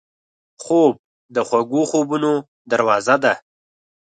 [0.63, 0.93] خوب
[1.35, 2.31] د خوږو خوبونو
[2.71, 3.33] دروازه ده